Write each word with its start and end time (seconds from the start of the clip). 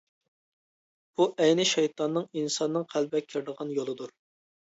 بۇ 1.19 1.25
ئەينى 1.43 1.65
شەيتاننىڭ 1.73 2.25
ئىنساننىڭ 2.41 2.87
قەلبىگە 2.95 3.27
كىرىدىغان 3.33 3.77
يولىدۇر. 3.79 4.17